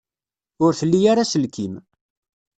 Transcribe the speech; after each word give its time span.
Ur 0.63 0.71
tli 0.79 0.99
ara 1.11 1.21
aselkim. 1.25 1.73